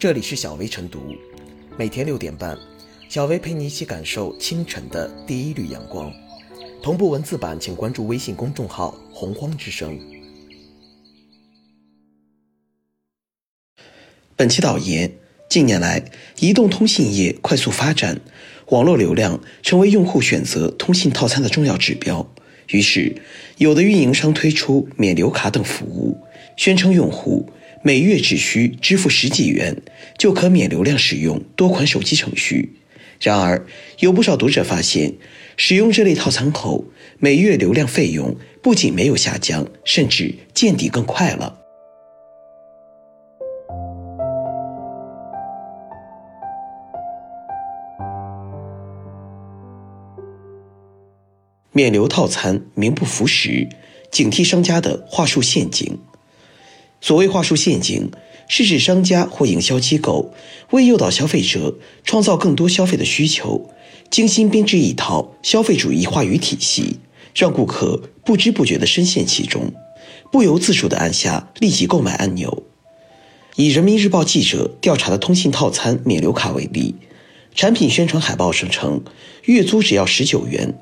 [0.00, 1.14] 这里是小薇晨读，
[1.76, 2.56] 每天六点半，
[3.10, 6.10] 小薇陪你一起感受清晨的第一缕阳光。
[6.82, 10.00] 同步文字版，请关注微信公众号“洪荒之声”。
[14.34, 15.12] 本期导言：
[15.50, 18.22] 近年来，移动通信业快速发展，
[18.68, 22.26] 网络流量成为用户选择通信套餐的重要指标。
[22.68, 23.20] 于是，
[23.58, 26.16] 有的运营商推出免流卡等服务，
[26.56, 27.50] 宣称用户。
[27.82, 29.80] 每月只需支付十几元，
[30.18, 32.74] 就可免流量使用多款手机程序。
[33.20, 33.66] 然而，
[34.00, 35.14] 有不少读者发现，
[35.56, 36.84] 使用这类套餐后，
[37.18, 41.56] 每月流量费用不仅没有下降，甚至见底更快了。
[51.72, 53.68] 免流套餐名不符实，
[54.10, 55.98] 警惕商家的话术陷阱。
[57.00, 58.10] 所谓话术陷阱，
[58.46, 60.34] 是指商家或营销机构
[60.70, 63.70] 为诱导消费者创造更多消费的需求，
[64.10, 66.98] 精心编织一套消费主义话语体系，
[67.34, 69.72] 让顾客不知不觉地深陷其中，
[70.30, 72.64] 不由自主地按下立即购买按钮。
[73.56, 76.94] 以人民日报记者调查的通信套餐免流卡为例，
[77.54, 79.02] 产品宣传海报声称
[79.44, 80.74] 月租只要十九元，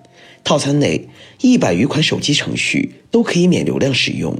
[0.42, 1.08] 套餐内
[1.40, 4.36] 一百余款手机程序都可以免流量使用。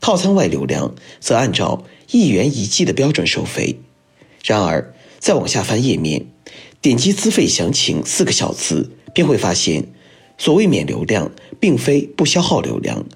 [0.00, 3.80] 套餐外流量则按照一元一 G 的标准收费，
[4.44, 6.26] 然而再往下翻页面，
[6.80, 9.88] 点击资费详情四个小字，便会发现，
[10.38, 13.06] 所谓免流量，并非不消耗流量，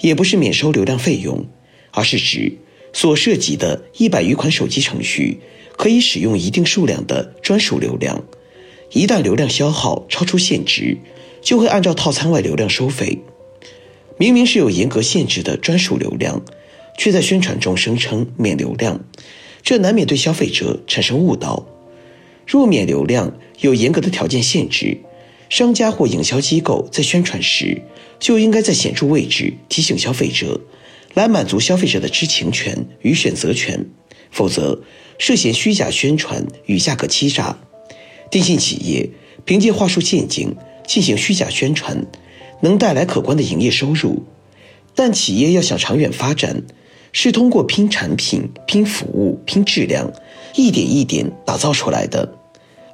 [0.00, 1.46] 也不是免收流量费用，
[1.92, 2.58] 而是指
[2.92, 5.40] 所涉及的一百余款手机程序
[5.76, 8.24] 可以使用一定数量的专属流量，
[8.92, 10.98] 一旦流量消耗超出限值，
[11.40, 13.20] 就会按照套餐外流量收费。
[14.20, 16.44] 明明是有严格限制的专属流量，
[16.98, 19.02] 却在宣传中声称免流量，
[19.62, 21.66] 这难免对消费者产生误导。
[22.46, 24.98] 若免流量有严格的条件限制，
[25.48, 27.80] 商家或营销机构在宣传时
[28.18, 30.60] 就应该在显著位置提醒消费者，
[31.14, 33.86] 来满足消费者的知情权与选择权。
[34.30, 34.82] 否则，
[35.16, 37.58] 涉嫌虚假宣传与价格欺诈。
[38.30, 39.08] 电信企业
[39.46, 40.54] 凭借话术陷阱
[40.86, 42.06] 进行虚假宣传。
[42.60, 44.22] 能带来可观的营业收入，
[44.94, 46.62] 但企业要想长远发展，
[47.12, 50.12] 是通过拼产品、拼服务、拼质量，
[50.54, 52.34] 一点一点打造出来的。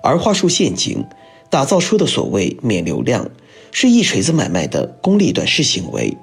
[0.02, 1.04] 而话术陷阱
[1.50, 3.28] 打造出的所谓免流量，
[3.72, 6.16] 是一锤子买卖的功利短视行为。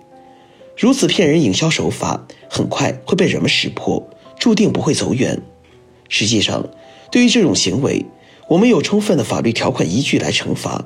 [0.77, 4.09] 如此骗人营销手法，很快会被人们识破，
[4.39, 5.41] 注定不会走远。
[6.09, 6.69] 实际上，
[7.11, 8.05] 对于这种行为，
[8.49, 10.85] 我们有充分的法律条款依据来惩罚。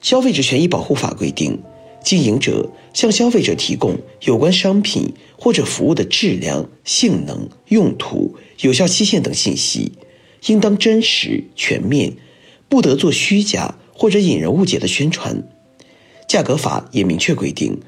[0.00, 1.62] 消费者权益保护法规定。
[2.02, 9.92] 经营者向消费者提供有关商品或者服务的质量、性能、用途、有效期限等信息，
[10.46, 12.14] 应当真实全面，
[12.68, 15.42] 不得做虚假或者引人误解的宣传。
[16.28, 17.78] 价格法也明确规定，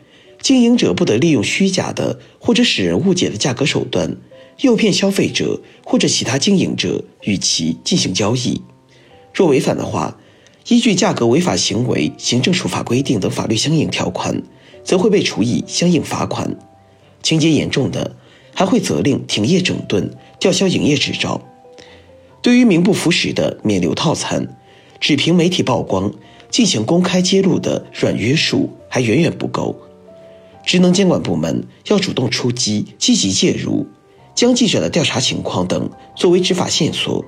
[0.40, 4.16] 经营者不得利用虚假的或者使人误解的价格手段，
[4.60, 8.62] 诱骗消费者或者其他经营者与其进行交易。
[9.32, 10.18] 若违反的话，
[10.68, 14.42] 依据价格违法行为行政处罚规定等法律相应条款，
[14.82, 16.48] 则会被处以相应罚款；
[17.22, 18.16] 情节严重的，
[18.54, 20.10] 还会责令停业整顿、
[20.40, 21.40] 吊销营业执照。
[22.40, 24.56] 对于名不符实的免流套餐，
[25.00, 26.12] 只凭媒体曝光
[26.50, 29.76] 进行公开揭露的软约束还远远不够。
[30.64, 33.86] 职能监管部门要主动出击，积极介入，
[34.34, 37.22] 将记者的调查情况等作为执法线索。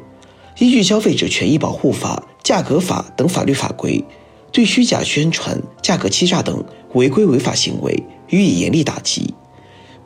[0.58, 4.04] 依据《消费者权益保护法》《价格法》等法律法规，
[4.52, 6.64] 对虚假宣传、价格欺诈等
[6.94, 9.34] 违规违法行为予以严厉打击，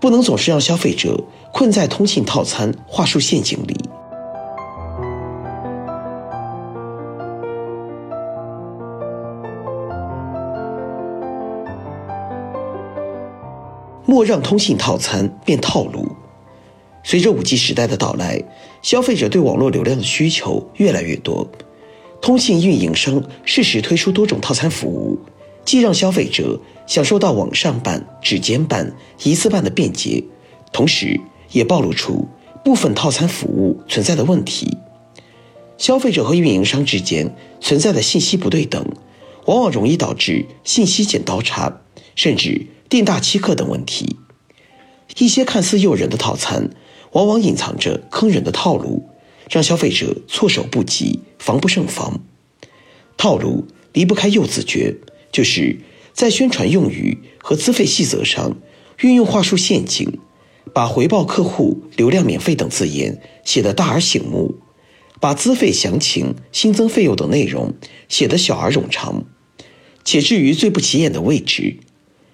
[0.00, 3.76] 不能总是让消费者困在通信套餐话术陷阱里。
[14.06, 16.08] 莫让通信套餐变套路。
[17.02, 18.42] 随着五 G 时代的到来，
[18.80, 21.46] 消费者对网络流量的需求越来越多，
[22.20, 25.18] 通信运营商适时推出多种套餐服务，
[25.64, 30.22] 既让消费者享受到网上办、指尖办、一次办的便捷，
[30.72, 31.20] 同时
[31.52, 32.28] 也暴露出
[32.64, 34.76] 部分套餐服务存在的问题。
[35.78, 38.84] 消费者和运营商之间存在的信息不对等，
[39.46, 41.80] 往往容易导致信息剪刀差，
[42.14, 44.16] 甚至店大欺客等问题。
[45.16, 46.70] 一些看似诱人的套餐。
[47.12, 49.09] 往往隐藏着坑人的套路，
[49.50, 52.20] 让消费者措手不及、防不胜防。
[53.16, 54.96] 套路离不开“诱”字诀，
[55.32, 55.78] 就是
[56.14, 58.56] 在宣传用语和资费细则上
[59.00, 60.18] 运用话术陷阱，
[60.72, 64.54] 把回报客户流量免费等字眼写得大而醒目，
[65.20, 67.74] 把资费详情、新增费用等内容
[68.08, 69.24] 写得小而冗长，
[70.04, 71.78] 且置于最不起眼的位置。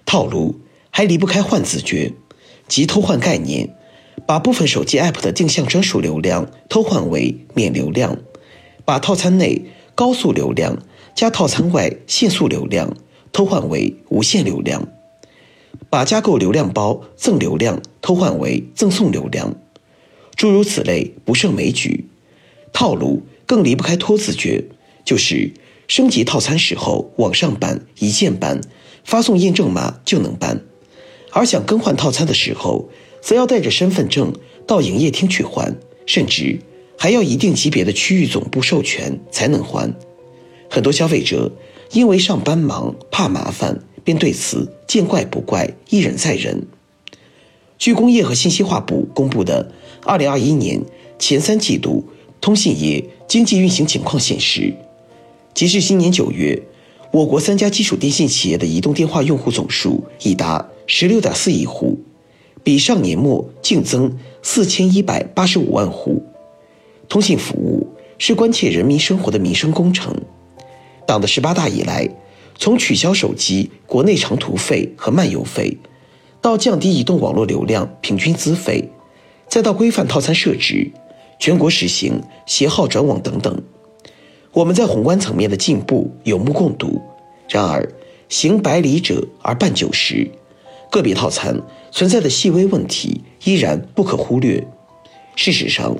[0.05, 2.13] 套路还离不开换字诀，
[2.67, 3.75] 即偷换概念，
[4.27, 8.17] 把部分手机 App 的定向专属流量偷换为免流量，
[8.83, 9.65] 把套餐内
[9.95, 10.77] 高速流量
[11.15, 12.95] 加套餐外限速流量
[13.31, 14.85] 偷换为无限流量。
[15.89, 19.55] 把加购流量包赠流量偷换为赠送流量，
[20.35, 22.09] 诸如此类不胜枚举。
[22.73, 24.65] 套路更离不开拖字诀，
[25.05, 25.53] 就是
[25.87, 28.59] 升级套餐时候网上办一键办，
[29.05, 30.57] 发送验证码就能办；
[31.31, 32.89] 而想更换套餐的时候，
[33.27, 34.33] 则要带着身份证
[34.65, 35.75] 到营业厅去还，
[36.05, 36.57] 甚至
[36.97, 39.93] 还要一定级别的区域总部授权才能还。
[40.69, 41.51] 很多消费者
[41.91, 43.83] 因为上班忙，怕麻烦。
[44.01, 46.65] 便对此见怪不怪，一忍再忍。
[47.77, 49.73] 据工业和信息化部公布的
[50.03, 50.81] 2021年
[51.19, 52.05] 前三季度
[52.39, 54.73] 通信业经济运行情况显示，
[55.53, 56.63] 截至今年九月，
[57.11, 61.99] 我国三家基础电信企业的移动电话用户总数已达16.4亿户，
[62.67, 64.11] 比上年末净增
[64.43, 66.21] 4185万户。
[67.07, 67.87] 通信服务
[68.17, 70.13] 是关切人民生活的民生工程。
[71.05, 72.09] 党的十八大以来。
[72.59, 75.77] 从取消手机国内长途费和漫游费，
[76.41, 78.89] 到降低移动网络流量平均资费，
[79.47, 80.91] 再到规范套餐设置，
[81.39, 83.61] 全国实行携号转网等等，
[84.51, 86.99] 我们在宏观层面的进步有目共睹。
[87.47, 87.87] 然而，
[88.27, 90.29] 行百里者而半九十，
[90.89, 91.61] 个别套餐
[91.91, 94.67] 存在的细微问题依然不可忽略。
[95.35, 95.95] 事实上，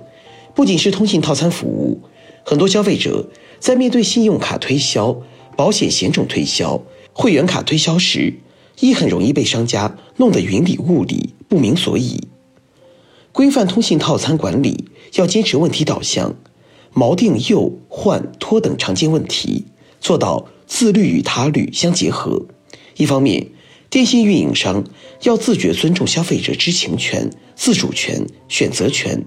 [0.56, 2.02] 不仅是通信套餐服务，
[2.44, 3.30] 很多消费者
[3.60, 5.22] 在面对信用卡推销。
[5.56, 6.80] 保险险种推销、
[7.14, 8.36] 会员卡推销时，
[8.80, 12.28] 亦很容易被商家弄得云里雾里、不明所以。
[13.32, 14.86] 规范通信套餐管理
[15.16, 16.36] 要坚持问题导向，
[16.94, 19.66] 锚定诱、换、拖等常见问题，
[20.00, 22.46] 做到自律与他律相结合。
[22.98, 23.48] 一方面，
[23.90, 24.84] 电信运营商
[25.24, 29.24] 要自觉尊重消费者知情权、自主权、选择权，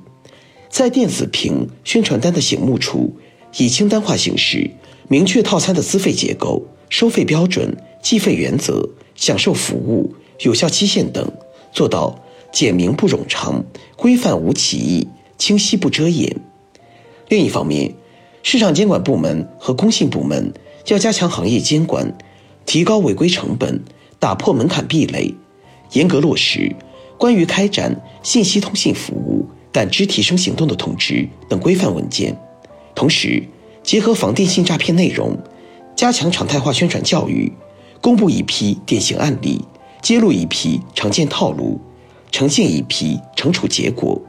[0.68, 3.16] 在电子屏宣传单的醒目处，
[3.56, 4.70] 以清单化形式。
[5.08, 11.28] 明确套餐的资费结构、收费标准、计费原则、享受服务、有效期限等，
[11.72, 12.22] 做到
[12.52, 13.64] 简明不冗长、
[13.96, 16.36] 规范无歧义、清晰不遮掩。
[17.28, 17.92] 另一方面，
[18.42, 20.52] 市场监管部门和工信部门
[20.86, 22.16] 要加强行业监管，
[22.64, 23.82] 提高违规成本，
[24.20, 25.34] 打破门槛壁垒，
[25.94, 26.72] 严格落实
[27.18, 32.36] 关于开展信息通信服务感知提升行动的通知等规范文件，
[32.94, 33.42] 同时。
[33.82, 35.34] 结合防电信诈骗内容，
[35.96, 37.50] 加强常态化宣传教育，
[38.02, 39.64] 公布一批典型案例，
[40.02, 41.80] 揭露一批常见套路，
[42.30, 44.20] 呈现一批惩处结果，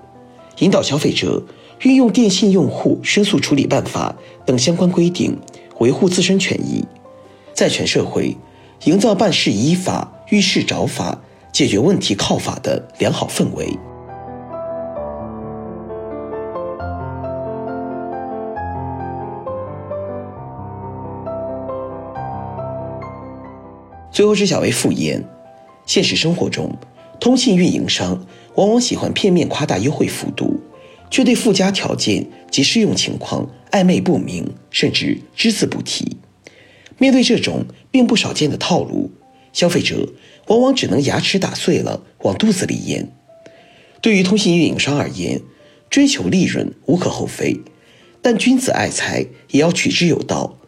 [0.60, 1.44] 引导消费者
[1.82, 4.16] 运用电信用户申诉处理办法
[4.46, 5.38] 等相关规定，
[5.80, 6.86] 维护自身权益，
[7.54, 8.36] 在全社会
[8.86, 11.20] 营造办事依法、遇事找法、
[11.52, 13.78] 解决问题靠法的良好氛围。
[24.12, 25.24] 最后是小薇复言，
[25.86, 26.76] 现实生活中，
[27.20, 28.26] 通信运营商
[28.56, 30.60] 往往喜欢片面夸大优惠幅度，
[31.12, 36.18] 却对附加条件及适用情况暧昧不明，甚至只字不提。
[37.02, 39.10] 面对这种并不少见的套路，
[39.54, 40.14] 消费者
[40.46, 43.12] 往往只能牙齿打碎了往肚子里咽。
[44.02, 45.42] 对于通信运营商而言，
[45.90, 47.60] 追求利润无可厚非，
[48.22, 50.60] 但君子爱财也要取之有道。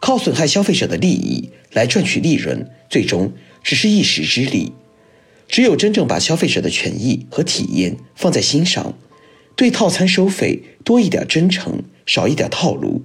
[0.00, 4.72] 靠损害消费者的利益来赚取利润，最终只是一时之利。
[5.48, 8.96] 只有真正把消费者的权益和体验放在心上，
[9.54, 13.02] 对套餐收费多一点真诚，少一点套路，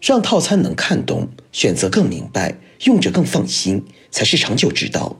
[0.00, 5.16] 让套餐能看懂，选择更明白，用着更放心，才是长久之道。